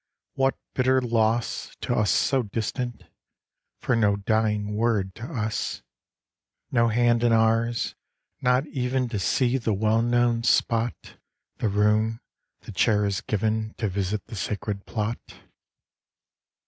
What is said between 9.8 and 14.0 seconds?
known spot, The room, the chair is given; To